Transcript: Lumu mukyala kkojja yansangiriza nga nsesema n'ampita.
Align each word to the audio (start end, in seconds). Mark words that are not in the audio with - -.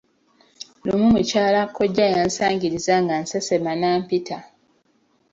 Lumu 0.85 1.07
mukyala 1.13 1.61
kkojja 1.67 2.05
yansangiriza 2.15 2.93
nga 3.03 3.15
nsesema 3.23 3.71
n'ampita. 3.79 4.37